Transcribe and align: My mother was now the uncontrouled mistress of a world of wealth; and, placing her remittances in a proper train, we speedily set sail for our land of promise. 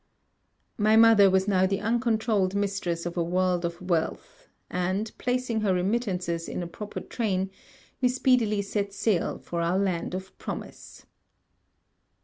My 0.79 0.95
mother 0.95 1.29
was 1.29 1.47
now 1.47 1.67
the 1.67 1.79
uncontrouled 1.79 2.55
mistress 2.55 3.05
of 3.05 3.17
a 3.17 3.23
world 3.23 3.63
of 3.65 3.79
wealth; 3.79 4.47
and, 4.67 5.11
placing 5.19 5.61
her 5.61 5.75
remittances 5.75 6.49
in 6.49 6.63
a 6.63 6.67
proper 6.67 7.01
train, 7.01 7.51
we 8.01 8.09
speedily 8.09 8.63
set 8.63 8.93
sail 8.93 9.37
for 9.37 9.61
our 9.61 9.77
land 9.77 10.15
of 10.15 10.35
promise. 10.39 11.05